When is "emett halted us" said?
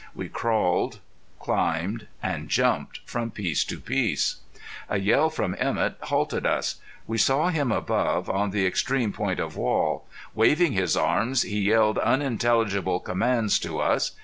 5.59-6.77